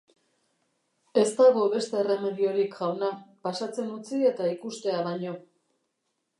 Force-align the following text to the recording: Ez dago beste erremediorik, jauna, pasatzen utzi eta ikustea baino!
Ez 1.23 1.33
dago 1.41 1.65
beste 1.73 1.99
erremediorik, 2.05 2.73
jauna, 2.81 3.11
pasatzen 3.49 3.95
utzi 3.99 4.25
eta 4.33 4.51
ikustea 4.57 5.07
baino! 5.13 5.39